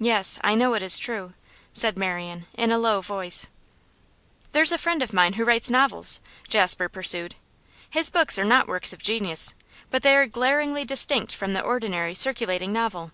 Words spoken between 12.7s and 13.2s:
novel.